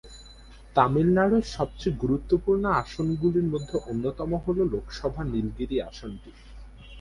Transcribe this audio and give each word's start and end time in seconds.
তামিলনাড়ুর 0.75 1.45
সবচেয়ে 1.55 1.99
গুরুত্বপূর্ণ 2.03 2.63
আসনগুলির 2.81 3.47
মধ্যে 3.53 3.75
অন্যতম 3.85 4.29
হল 4.43 4.57
লোকসভা 4.73 5.21
নীলগিরি 5.31 5.77
আসনটি। 5.81 6.31